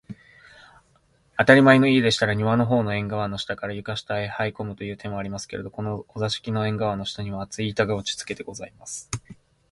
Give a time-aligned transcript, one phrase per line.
[1.37, 9.11] あたりまえの家でしたら、庭のほうの縁がわの下から、床下へはいこむという手もありますけれど、このお座敷の縁がわの下には、厚い板が打ちつけてございます